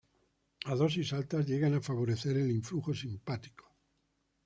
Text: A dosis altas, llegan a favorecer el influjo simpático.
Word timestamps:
A 0.71 0.77
dosis 0.79 1.11
altas, 1.17 1.45
llegan 1.51 1.75
a 1.79 1.83
favorecer 1.89 2.35
el 2.35 2.49
influjo 2.57 2.95
simpático. 3.05 3.73